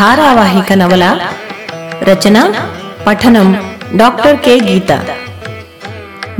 [0.00, 1.28] ధారావాహిక నవల
[2.02, 2.54] రచన
[3.06, 4.60] పఠనం డాక్టర్ కె.
[4.60, 5.16] గీత.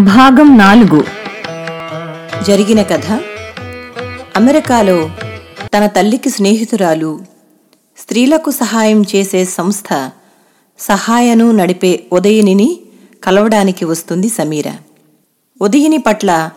[0.00, 1.04] భాగం నాలుగు.
[2.44, 3.20] జరిగిన కథ
[4.36, 5.10] అమెరికాలో
[5.76, 7.20] తన తల్లికి స్నేహితురాలు
[7.98, 10.10] స్త్రీలకు సహాయం చేసే సంస్థ
[10.78, 12.80] సహాయను నడిపే ఉదయినిని
[13.24, 14.64] కలవడానికి వస్తుంది సమీర.
[15.62, 16.50] ఉదయిని పట్ల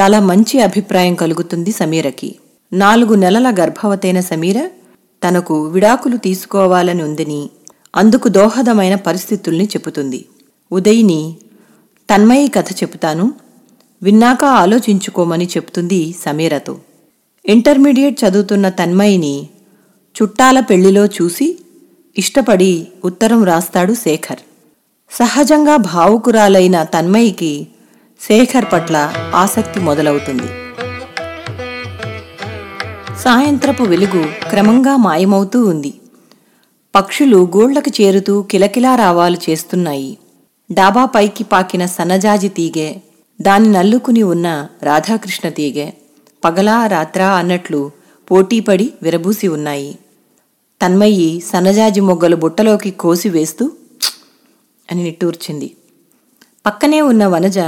[0.00, 2.34] చాలా మంచి అభిప్రాయం కలుగుతుంది సమీరకి.
[2.72, 4.68] నాలుగు నెలల గర్భవతైన సమీర
[5.24, 7.50] తనకు విడాకులు తీసుకోవాలని ఉందని
[7.96, 10.24] అందుకు దోహదమైన పరిస్థితుల్ని చెబుతుంది.
[10.72, 11.36] ఉదయిని
[12.10, 13.34] తన్మయి కథ చెబుతాను
[14.02, 16.78] విన్నాక ఆలోచించుకోమని చెప్తుంది సమీరతో.
[17.46, 19.48] ఇంటర్మీడియట్ చదువుతున్న తన్మయిని
[20.16, 21.58] చుట్టాల పెళ్ళిలో చూసి
[22.18, 24.42] ఇష్టపడి ఉత్తరం రాస్తాడు శేఖర్.
[25.10, 27.66] సహజంగా భావుకురాలైన తన్మయికి
[28.20, 28.96] శేఖర్ పట్ల
[29.34, 30.63] ఆసక్తి మొదలవుతుంది.
[33.24, 35.92] సాయంత్రపు వెలుగు క్రమంగా మాయమవుతూ ఉంది.
[36.94, 40.18] పక్షులు గోళ్ళకు చేరుతూ కిలకిలా రావాలు చేస్తున్నాయి.
[40.72, 42.96] డాబా పైకి పాకిన సన్నజాజి తీగె
[43.40, 45.92] దాని నల్లుకుని ఉన్న రాధాకృష్ణ తీగె
[46.44, 47.90] పగలా రాత్రా అన్నట్లు
[48.30, 49.98] పోటీపడి విరబూసి ఉన్నాయి.
[50.82, 53.72] తన్మయ్యి సన్నజాజి మొగ్గలు బుట్టలోకి కోసి వేస్తూ
[54.90, 55.76] అని నిట్టూర్చింది.
[56.66, 57.58] పక్కనే ఉన్న వనజ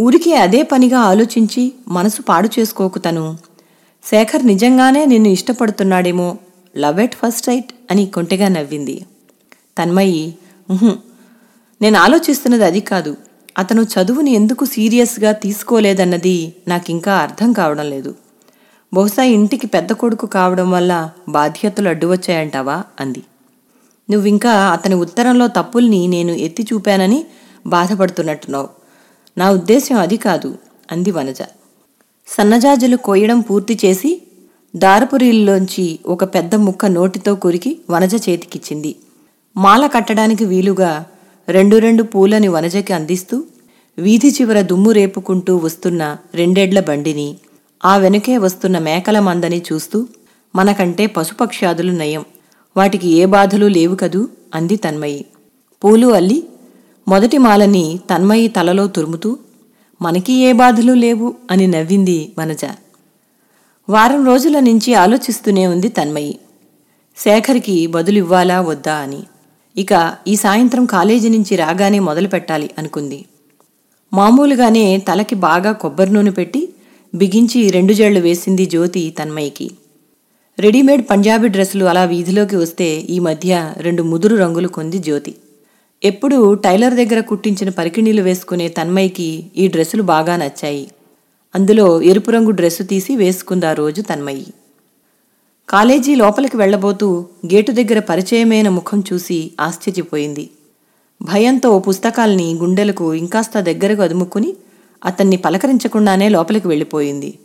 [0.00, 3.51] ఊరికే అదే పనిగా ఆలోచించి మనసు పాడు చేసుకోకు తను
[4.04, 6.28] శేఖర్ నిజంగానే నిన్ను ఇష్టపడుతున్నాడేమో.
[6.78, 8.96] లవ్ ఎట్ ఫస్ట్ సైట్ అని కొంటెగా నవ్వింది.
[9.78, 10.34] తన్మయి
[11.82, 13.16] నేను ఆలోచిస్తున్నది అది కాదు.
[13.58, 16.36] అతను చదువుని ఎందుకు సీరియస్గా తీసుకోలేదన్నది
[16.68, 18.14] నాకింకా అర్థం కావడం లేదు.
[18.94, 20.92] బహుశా ఇంటికి పెద్ద కొడుకు కావడం వల్ల
[21.28, 22.82] బాధ్యతలు అడ్డు వచ్చాయంటావా?
[23.00, 23.22] అంది.
[24.10, 27.20] నువ్వింకా అతని ఉత్తరంలో తప్పుల్ని నేను ఎత్తి చూపానని
[27.66, 28.68] బాధపడుతున్నట్టున్నావు.
[29.38, 30.58] నా ఉద్దేశం అది కాదు
[30.92, 31.42] అంది వనజ.
[32.26, 34.22] సన్నజాజులు కోయడం పూర్తి చేసి
[34.76, 38.96] దారపురీల్లోంచి ఒక పెద్ద ముక్క నోటితో కురికి వనజ చేతికిచ్చింది.
[39.56, 41.04] మాల కట్టడానికి వీలుగా
[41.48, 43.44] రెండు రెండు పూలని వనజకి అందిస్తూ
[43.98, 47.36] వీధి చివర దుమ్ము రేపుకుంటూ వస్తున్న రెండేళ్ళ బండిని
[47.84, 50.06] ఆ వెనుకే వస్తున్న మేకల మందని చూస్తూ
[50.54, 52.24] మనకంటే పశుపక్ష్యాదులు నయం.
[52.76, 55.24] వాటికి ఏ బాధలు లేవు కదూ అంది తన్మయి.
[55.84, 56.42] పూలు అల్లి
[57.08, 59.38] మొదటి మాలని తన్మయి తలలో తురుముతూ
[60.02, 62.64] మనకి ఏ బాధలు లేవు అని నవ్వింది మనజ
[63.88, 66.34] వారం రోజుల నుంచి ఆలోచిస్తూనే ఉంది తన్మయి.
[67.16, 69.22] శేఖర్కి బదులివ్వాలా వద్దా అని.
[69.76, 69.92] ఇక
[70.28, 73.20] ఈ సాయంత్రం కాలేజీ నుంచి రాగానే మొదలు పెట్టాలి అనుకుంది.
[74.12, 76.62] మామూలుగానే తలకి బాగా కొబ్బరి నూనె పెట్టి
[77.12, 79.68] బిగించి రెండు జళ్ళు వేసింది జ్యోతి తన్మయికి.
[80.58, 85.32] రెడీమేడ్ పంజాబీ డ్రెస్సులు అలా వీధిలోకి వస్తే ఈ మధ్య రెండు ముదురు రంగులు కొంది జ్యోతి.
[86.04, 90.90] ఎప్పుడూ టైలర్ దగ్గర కుట్టించిన పరికిణీలు వేసుకునే తన్మయ్యకి ఈ డ్రెస్సులు బాగా నచ్చాయి.
[91.54, 94.46] అందులో ఎరుపు రంగు డ్రెస్సు తీసి వేసుకుందా రోజు తన్మయ్యి.
[95.68, 100.50] కాలేజీ లోపలికి వెళ్ళబోతూ గేటు దగ్గర పరిచయమైన ముఖం చూసి ఆశ్చర్యపోయింది.
[101.22, 104.54] భయంతో పుస్తకాల్ని గుండెలకు ఇంకాస్త దగ్గరకు అదుముకుని
[105.04, 107.38] అతన్ని పలకరించకుండానే లోపలికి వెళ్ళిపోయింది.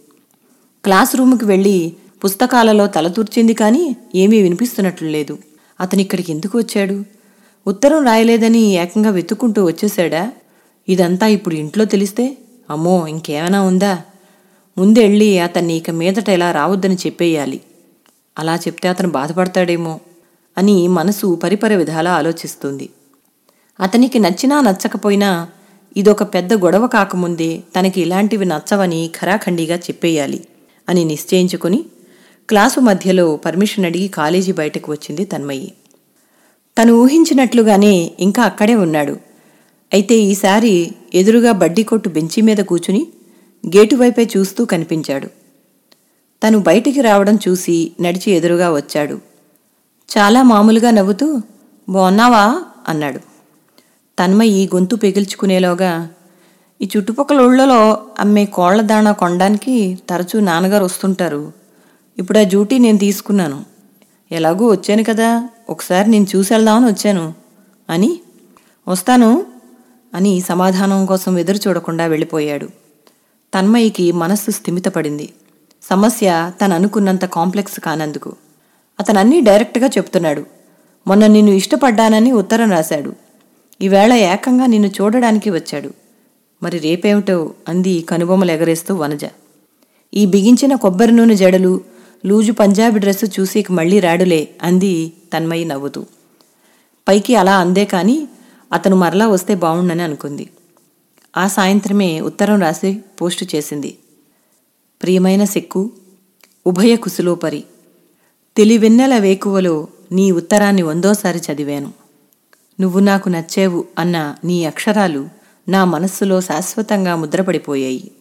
[0.84, 1.94] క్లాస్ రూముకి వెళ్ళి
[2.26, 5.38] పుస్తకాలలో తలతూర్చింది కానీ ఏమీ వినిపిస్తున్నట్లు లేదు.
[5.82, 7.17] అతనిక్కడికి ఎందుకు వచ్చాడు?
[7.68, 10.32] ఉత్తరం రాయలేదని ఏకంగా వెతుక్కుంటూ వచ్చేశాడా?
[10.88, 12.38] ఇదంతా ఇప్పుడు ఇంట్లో తెలిస్తే?
[12.70, 13.94] అమ్మో ఇంకేమైనా ఉందా?
[14.78, 17.62] ముందెళ్ళి అతన్ని ఇక మీదట ఎలా రావద్దని చెప్పేయాలి.
[18.38, 20.00] అలా చెప్తే అతను బాధపడతాడేమో
[20.58, 22.90] అని మనసు పరిపర విధాలా ఆలోచిస్తుంది.
[23.80, 25.32] అతనికి నచ్చినా నచ్చకపోయినా
[25.96, 30.40] ఇదొక పెద్ద గొడవ కాకముందే తనకి ఇలాంటివి నచ్చవని ఖరాఖండిగా చెప్పేయాలి
[30.88, 31.80] అని నిశ్చయించుకుని
[32.50, 35.70] క్లాసు మధ్యలో పర్మిషన్ అడిగి కాలేజీ బయటకు వచ్చింది తన్మయ్యి
[36.78, 39.18] తను ఊహించినట్లుగానే ఇంకా అక్కడే ఉన్నాడు.
[39.94, 43.08] అయితే ఈసారి ఎదురుగా బడ్డీ కొట్టు బెంచి మీద కూచుని
[43.68, 45.28] గేటు వైపే చూస్తూ కనిపించాడు.
[46.44, 49.20] తను బయటికి రావడం చూసి నడిచి ఎదురుగా వచ్చాడు.
[50.18, 51.42] చాలా మామూలుగా నవ్వుతూ
[51.90, 53.20] బాగున్నావా అన్నాడు.
[54.20, 56.10] తన్మయి గొంతు పెగిల్చుకునేలోగా
[56.82, 61.52] ఈ చుట్టుపక్కల ఊళ్ళలో అమ్మే కోళ్ళ దాణా కొనడానికి తరచూ నాన్నగారు వస్తుంటారు.
[62.18, 63.66] ఇప్పుడు ఆ డ్యూటీ నేను తీసుకున్నాను.
[64.32, 65.50] ఎలాగూ వచ్చాను కదా.
[65.70, 67.34] ఒకసారి నేను చూసి వచ్చాను.
[67.90, 68.20] అని
[68.88, 69.46] వస్తాను
[70.14, 72.66] అని సమాధానం కోసం ఎదురు చూడకుండా వెళ్ళిపోయాడు.
[73.54, 75.34] తన్మయికి మనస్సు స్థిమితపడింది.
[75.84, 78.36] సమస్య తను అనుకున్నంత కాంప్లెక్స్ కానందుకు.
[79.00, 80.46] అతనన్నీ డైరెక్ట్గా చెప్తున్నాడు.
[81.08, 83.14] మొన్న నిన్ను ఇష్టపడ్డానని ఉత్తరం రాశాడు.
[83.82, 85.92] ఈవేళ ఏకంగా నిన్ను చూడడానికి వచ్చాడు.
[86.64, 89.26] మరి రేపేమిటో అంది కనుబొమ్మలు ఎగరేస్తూ వనజ.
[90.14, 91.82] ఈ బిగించిన కొబ్బరి నూనె జడలు
[92.26, 96.06] లూజు పంజాబీ డ్రెస్సు చూసి మళ్ళీ రాడులే అంది తన్మయి నవ్వుతూ.
[97.08, 98.28] పైకి అలా అందే కానీ
[98.74, 100.50] అతను మరలా వస్తే బావుండని అనుకుంది.
[101.38, 103.98] ఆ సాయంత్రమే ఉత్తరం రాసి పోస్టు చేసింది.
[105.02, 105.92] ప్రియమైన సెక్కు
[106.68, 107.64] ఉభయ కుసులోపరి
[108.58, 111.94] తెలివెన్నెల వేకువలో నీ ఉత్తరాన్ని వందోసారి చదివాను.
[112.82, 115.30] నువ్వు నాకు నచ్చేవు అన్న నీ అక్షరాలు
[115.70, 118.12] నా మనస్సులో శాశ్వతంగా ముద్రపడిపోయాయి.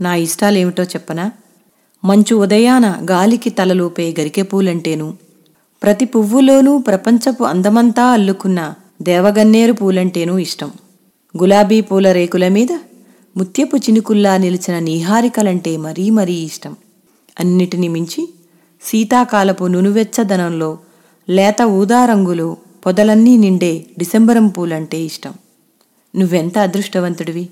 [0.00, 1.32] నా ఇష్టాలేమిటో చెప్పనా?
[2.04, 5.14] మంచు ఉదయాన గాలికి తలలోపే గరికెపూలంటేను
[5.82, 10.72] ప్రతి పువ్వులోనూ ప్రపంచపు అందమంతా అల్లుకున్న దేవగన్నేరు పూలంటేనూ ఇష్టం.
[11.42, 12.72] గులాబీ పూల రేకుల మీద
[13.36, 16.76] ముత్యపు చినుకుల్లా నిలిచిన నీహారికలంటే మరీ మరీ ఇష్టం.
[17.40, 18.28] అన్నిటిని మించి
[18.82, 20.78] శీతాకాలపు నునువెచ్చదనంలో
[21.28, 22.56] లేత ఊదారంగులు
[22.86, 25.34] పొదలన్నీ నిండే డిసెంబరం పూలంటే ఇష్టం.
[26.16, 27.48] నువ్వెంత అదృష్టవంతుడివి?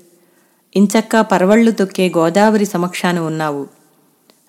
[0.75, 3.80] ఇంచక్క పరవళ్ళు తొక్కే గోదావరి సమక్షాన ఉన్నావు.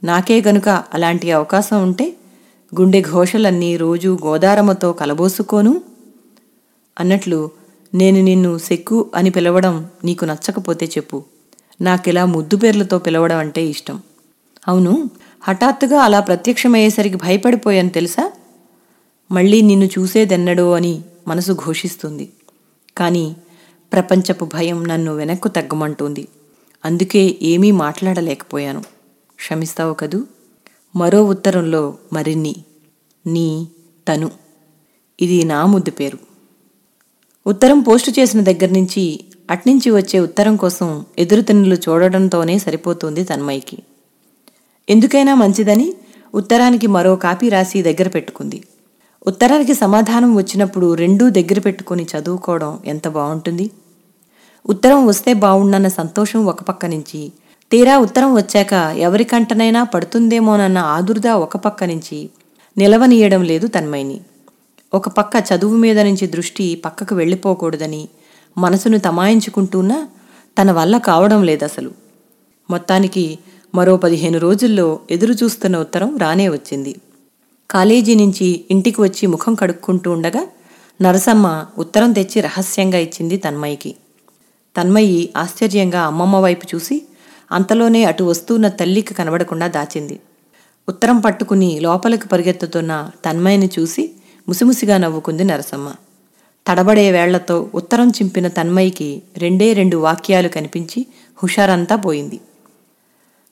[0.05, 2.15] నాకే గనుక అలాంటి అవకాశం ఉంటే
[2.81, 5.81] గుండె ఘోషలన్నీ రోజూ గోదారమ్మతో కలబోసుకోను.
[7.01, 7.51] అన్నట్లు
[7.95, 11.23] నేను నిన్ను సెక్కు అని పిలవడం నీకు నచ్చకపోతే చెప్పు.
[11.81, 14.03] నాకిలా ముద్దు పేర్లతో పిలవడం అంటే ఇష్టం.
[14.69, 15.11] అవును
[15.43, 18.33] హఠాత్తుగా అలా ప్రత్యక్షమయ్యేసరికి భయపడిపోయాను తెలుసా?
[19.33, 22.31] మళ్ళీ నిన్ను చూసేదెన్నడో అని మనసు ఘోషిస్తుంది.
[22.97, 23.37] కానీ
[23.93, 26.29] ప్రపంచపు భయం నన్ను వెనక్కు తగ్గమంటుంది.
[26.85, 28.83] అందుకే ఏమీ మాట్లాడలేకపోయాను.
[29.43, 30.25] క్షమిస్తావు కదూ?
[30.97, 32.57] మరో ఉత్తరంలో మరిన్ని.
[33.27, 33.69] నీ
[34.09, 34.31] తను.
[35.21, 36.19] ఇది నా ముద్దు పేరు.
[37.47, 43.79] ఉత్తరం పోస్టు చేసిన దగ్గర నుంచి అట్నుంచి వచ్చే ఉత్తరం కోసం ఎదురుతనులు చూడడంతోనే సరిపోతుంది తన్మయ్యకి.
[44.89, 45.95] ఎందుకైనా మంచిదని
[46.35, 48.65] ఉత్తరానికి మరో కాపీ రాసి దగ్గర పెట్టుకుంది.
[49.27, 53.71] ఉత్తరానికి సమాధానం వచ్చినప్పుడు రెండూ దగ్గర పెట్టుకుని చదువుకోవడం ఎంత బాగుంటుంది
[54.67, 57.33] ఉత్తరం వస్తే బావుండన్న సంతోషం ఒక పక్క నుంచి
[57.73, 62.31] తీరా ఉత్తరం వచ్చాక ఎవరికంటనైనా పడుతుందేమోనన్న ఆదుర్ద ఒక పక్క నుంచి
[62.79, 64.21] నిలవనీయడం లేదు తన్మయిని
[64.95, 68.09] ఒక పక్క చదువు మీద నుంచి దృష్టి పక్కకు వెళ్ళిపోకూడదని
[68.59, 70.09] మనసును తమాయించుకుంటూన్నా
[70.61, 71.91] తన వల్ల కావడం లేదసలు.
[72.71, 73.39] మొత్తానికి
[73.75, 76.97] మరో పదిహేను రోజుల్లో ఎదురు చూస్తున్న ఉత్తరం రానే వచ్చింది.
[77.71, 80.47] కాలేజీ నుంచి ఇంటికి వచ్చి ముఖం కడుక్కుంటూ ఉండగా
[81.03, 83.95] నరసమ్మ ఉత్తరం తెచ్చి రహస్యంగా ఇచ్చింది తన్మయ్యకి.
[84.77, 87.03] తన్మయ్యి ఆశ్చర్యంగా అమ్మమ్మ వైపు చూసి
[87.53, 90.21] అంతలోనే అటు వస్తున్న తల్లికి కనబడకుండా దాచింది.
[90.89, 94.11] ఉత్తరం పట్టుకుని లోపలికి పరిగెత్తుతున్న తన్మయ్యని చూసి
[94.49, 95.93] ముసిముసిగా నవ్వుకుంది నరసమ్మ.
[96.67, 101.07] తడబడే వేళ్ళతో ఉత్తరం చింపిన తన్మయ్యకి రెండే రెండు వాక్యాలు కనిపించి
[101.43, 102.41] హుషారంతా పోయింది.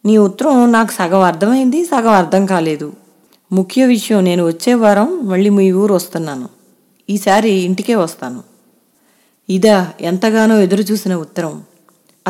[0.04, 2.92] నీ ఉత్తరం నాకు సగం అర్థమైంది సగం అర్థం కాలేదు.
[3.52, 6.48] ముఖ్య విషయం నేను వచ్చే వారం మళ్ళీ మీ ఊరు వస్తున్నాను.
[7.10, 8.42] ఈసారి ఇంటికే వస్తాను.
[9.50, 11.62] ఇదా ఎంతగానో ఎదురుచూసిన ఉత్తరం.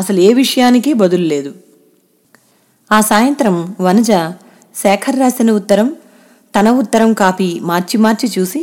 [0.01, 1.51] అసలు ఏ విషయానికి బదులు లేదు.
[2.91, 4.11] ఆ సాయంత్రం వనజ
[4.75, 5.95] శేఖర్ రాసిన ఉత్తరం
[6.53, 8.61] తన ఉత్తరం కాపీ మార్చి మార్చి చూసి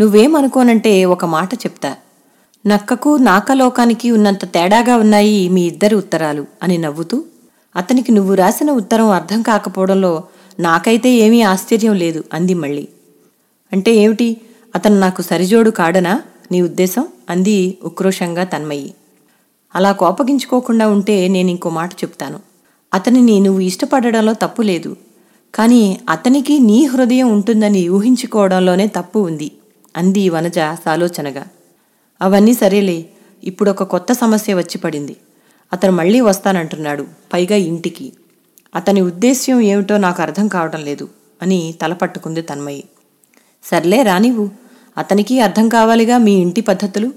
[0.00, 1.96] నువ్వేమనుకోనంటే ఒక మాట చెప్తా.
[2.66, 7.24] నక్కకు నాకలోకానికి ఉన్నంత తేడాగా ఉన్నాయి మీ ఇద్దరి ఉత్తరాలు అని నవ్వుతూ
[7.76, 10.12] అతనికి నువ్వు రాసిన ఉత్తరం అర్థం కాకపోవడంలో
[10.60, 12.88] నాకైతే ఏమీ ఆశ్చర్యం లేదు అంది మళ్ళీ.
[13.72, 14.28] అంటే ఏమిటి?
[14.74, 16.22] అతను నాకు సరిజోడు కాడనా
[16.52, 17.08] నీ ఉద్దేశం?
[17.30, 18.94] అంది ఉక్రోషంగా తన్మయ్యి
[19.74, 22.38] అలా కోపగించుకోకుండా ఉంటే నేను ఇంకో మాట చెప్తాను.
[22.94, 24.96] అతనిని నువ్వు ఇష్టపడడంలో తప్పు లేదు.
[25.54, 29.50] కానీ అతనికి నీ హృదయం ఉంటుందని ఊహించుకోవడంలోనే తప్పు ఉంది
[29.96, 31.46] అంది వనజ సాలోచనగా.
[32.20, 32.98] అవన్నీ సరేలే
[33.44, 35.16] ఇప్పుడు ఒక కొత్త సమస్య వచ్చి పడింది.
[35.72, 38.12] అతను మళ్ళీ వస్తానంటున్నాడు పైగా ఇంటికి.
[38.74, 41.08] అతని ఉద్దేశ్యం ఏమిటో నాకు అర్థం కావడం లేదు
[41.42, 42.84] అని తల పట్టుకుంది తన్మయ్యి
[43.64, 44.48] సర్లే రానివ్వు
[44.98, 47.08] అతనికి అర్థం కావాలిగా మీ ఇంటి పద్ధతులు?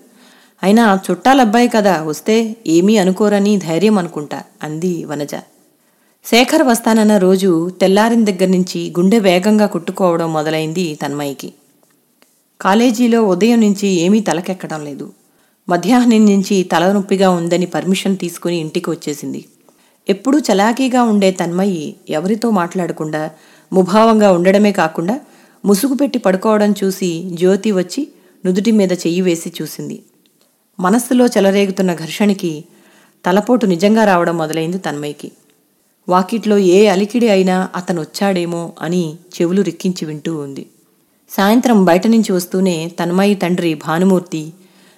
[0.63, 5.35] అయినా చుట్టాలబ్బాయి కదా వస్తే ఏమీ అనుకోరని ధైర్యం అనుకుంటా అంది వనజ.
[6.25, 11.53] శేఖర్ వస్తానన్న రోజు తెల్లారిన దగ్గర నుంచి గుండె వేగంగా కుట్టుకోవడం మొదలైంది తన్మయ్యకి.
[12.61, 15.13] కాలేజీలో ఉదయం నుంచి ఏమీ తలకెక్కడం లేదు.
[15.69, 19.45] మధ్యాహ్నం నుంచి తలనొప్పిగా ఉందని పర్మిషన్ తీసుకుని ఇంటికి వచ్చేసింది.
[20.09, 23.31] ఎప్పుడూ చలాకీగా ఉండే తన్మయ్యి ఎవరితో మాట్లాడకుండా
[23.73, 25.19] ముభావంగా ఉండడమే కాకుండా
[25.65, 28.07] ముసుగు పెట్టి పడుకోవడం చూసి జ్యోతి వచ్చి
[28.45, 29.97] నుదుటి మీద చెయ్యి వేసి చూసింది.
[30.79, 32.63] మనస్సులో చెలరేగుతున్న ఘర్షణకి
[33.25, 35.31] తలపోటు నిజంగా రావడం మొదలైంది తన్మయ్యకి.
[36.09, 40.65] వాకిట్లో ఏ అలికిడి అయినా అతను వచ్చాడేమో అని చెవులు రిక్కించి వింటూ ఉంది.
[41.29, 44.53] సాయంత్రం బయట నుంచి వస్తూనే తన్మయ్య తండ్రి భానుమూర్తి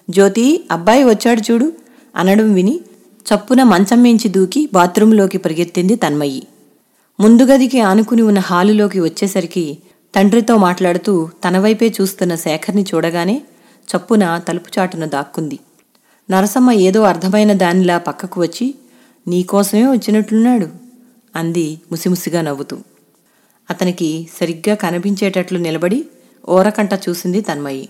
[0.09, 1.73] జ్యోతి అబ్బాయి వచ్చాడు చూడు
[2.15, 2.79] అనడం విని
[3.25, 6.43] చప్పున మంచం మించి దూకి బాత్రూంలోకి పరిగెత్తింది తన్మయ్యి.
[7.19, 9.77] ముందు గదికి ఆనుకుని ఉన్న హాలులోకి వచ్చేసరికి
[10.15, 13.41] తండ్రితో మాట్లాడుతూ తన వైపే చూస్తున్న శేఖర్ని చూడగానే
[13.87, 15.59] చప్పున తలుపు చాటున దాక్కుంది.
[16.29, 18.75] నరసమ్మ ఏదో అర్థమైన దానిలా పక్కకు వచ్చి
[19.27, 20.67] నీకోసమే వచ్చినట్లున్నాడు?
[21.35, 22.77] అంది ముసిముసిగా నవ్వుతూ.
[23.69, 26.05] అతనికి సరిగ్గా కనిపించేటట్లు నిలబడి
[26.49, 27.89] ఓరకంట చూసింది తన్మయ్యి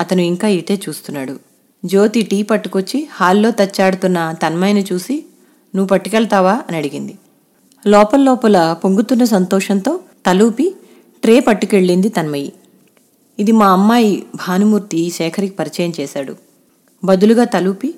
[0.00, 1.40] అతను ఇంకా ఇటే చూస్తున్నాడు.
[1.84, 5.24] జ్యోతి టీ పట్టుకొచ్చి హాల్లో తచ్చాడుతున్న తన్మయ్యని చూసి
[5.76, 6.62] నువ్వు పట్టుకెళ్తావా?
[6.68, 7.18] అని అడిగింది.
[7.86, 10.74] లోపల లోపల పొంగుతున్న సంతోషంతో తలూపి
[11.22, 12.52] ట్రే పట్టుకెళ్ళింది తన్మయ్యి
[13.38, 16.36] ఇది మా అమ్మాయి భానుమూర్తి శేఖర్కి పరిచయం చేశాడు.
[17.04, 17.94] బదులుగా తలూపి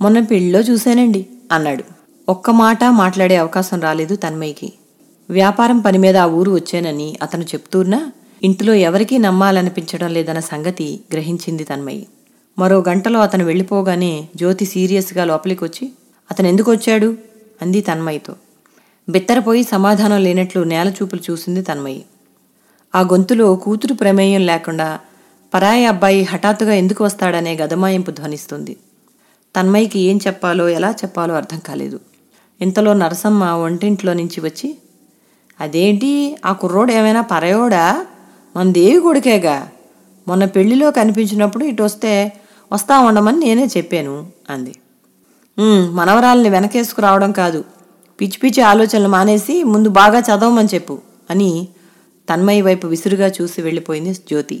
[0.00, 1.84] మొన్న పెళ్ళిలో చూశానండి అన్నాడు.
[2.28, 4.72] ఒక్క మాట మాట్లాడే అవకాశం రాలేదు తన్మయ్యకి.
[5.30, 12.06] వ్యాపారం పని మీద ఆ ఊరు వచ్చానని అతను చెప్తూన్నా ఇంటిలో ఎవరికీ నమ్మాలనిపించడం లేదన్న సంగతి గ్రహించింది తన్మయ్యి.
[12.58, 15.92] మరో గంటలో అతను వెళ్ళిపోగానే జ్యోతి సీరియస్గా లోపలికి వచ్చి
[16.30, 17.16] అతను ఎందుకు వచ్చాడు?
[17.62, 18.34] అంది తన్మయ్యతో.
[19.08, 22.04] బిత్తరపోయి సమాధానం లేనట్లు నేల చూపులు చూసింది తన్మయ్యి.
[22.94, 24.88] ఆ గొంతులో కూతురు ప్రమేయం లేకుండా
[25.54, 28.76] పరాయి అబ్బాయి హఠాత్తుగా ఎందుకు వస్తాడనే గదమాయింపు ధ్వనిస్తుంది.
[29.54, 31.98] తన్మయ్యకి ఏం చెప్పాలో ఎలా చెప్పాలో అర్థం కాలేదు.
[32.60, 34.68] ఇంతలో నరసమ్మ వంటింట్లో నుంచి వచ్చి
[35.60, 36.10] అదేంటి
[36.46, 38.06] ఆ కుర్రోడు ఏమైనా పరయోడా?
[38.56, 39.56] మన దేవి కొడుకేగా.
[40.28, 42.12] మొన్న పెళ్ళిలో కనిపించినప్పుడు ఇటు వస్తే
[42.72, 44.14] వస్తా ఉండమని నేనే చెప్పాను
[44.50, 44.74] అంది.
[45.90, 47.64] మనవరాల్ని వెనకేసుకురావడం కాదు.
[48.20, 50.98] పిచ్చి పిచ్చి ఆలోచనలు మానేసి ముందు బాగా చదవమని చెప్పు
[51.30, 51.50] అని
[52.28, 54.58] తన్మయ్య వైపు విసురుగా చూసి వెళ్ళిపోయింది జ్యోతి.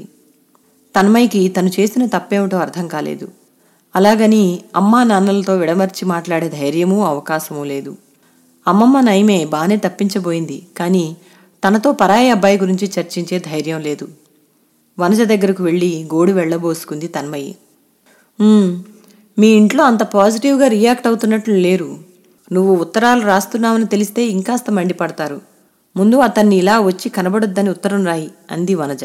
[0.94, 3.26] తన్మయ్యకి తను చేసిన తప్పేమిటో అర్థం కాలేదు.
[3.94, 4.44] అలాగని
[4.76, 7.92] అమ్మా నాన్నలతో విడమర్చి మాట్లాడే ధైర్యమూ అవకాశమూ లేదు.
[8.66, 11.04] అమ్మమ్మ నయమే బాగానే తప్పించబోయింది కానీ
[11.62, 14.06] తనతో పరాయి అబ్బాయి గురించి చర్చించే ధైర్యం లేదు.
[14.98, 17.54] వనజ దగ్గరకు వెళ్ళి గోడు వెళ్ళబోసుకుంది తన్మయ్యి.
[19.38, 21.90] మీ ఇంట్లో అంత పాజిటివ్గా రియాక్ట్ అవుతున్నట్లు లేరు.
[22.52, 25.38] నువ్వు ఉత్తరాలు రాస్తున్నావని తెలిస్తే ఇంకాస్త మండిపడతారు.
[25.96, 29.04] ముందు అతన్ని ఇలా వచ్చి కనబడొద్దని ఉత్తరం రాయి అంది వనజ.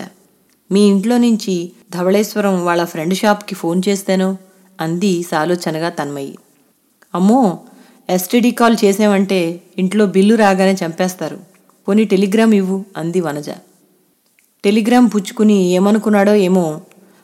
[0.71, 4.37] మీ ఇంట్లో నుంచి ధవళేశ్వరం వాళ్ళ ఫ్రెండ్ షాప్కి ఫోన్ చేస్తేనో?
[4.81, 6.37] అంది సాలోచనగా తన్మయ్యి
[7.15, 7.59] అమ్మో
[8.09, 11.39] ఎస్టీడీ కాల్ చేసామంటే ఇంట్లో బిల్లు రాగానే చంపేస్తారు.
[11.87, 13.49] పోనీ టెలిగ్రామ్ ఇవ్వు అంది వనజ.
[14.63, 16.81] టెలిగ్రామ్ పుచ్చుకుని ఏమనుకున్నాడో ఏమో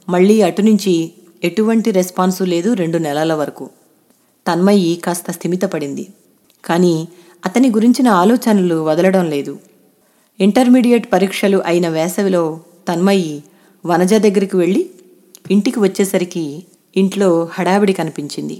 [0.10, 1.12] మళ్ళీ అటు నుంచి
[1.43, 3.70] ఎటువంటి రెస్పాన్సు లేదు రెండు నెలల వరకు.
[4.48, 6.08] తన్మయ్యి కాస్త స్థిమితపడింది.
[6.65, 7.08] కానీ
[7.45, 9.59] అతని గురించిన ఆలోచనలు వదలడం లేదు.
[10.39, 13.43] ఇంటర్మీడియట్ పరీక్షలు అయిన వేసవిలో తన్మయ్యి
[13.85, 14.89] వనజ దగ్గరికి వెళ్ళి
[15.51, 16.63] ఇంటికి వచ్చేసరికి
[16.95, 18.57] ఇంట్లో హడావిడి కనిపించింది.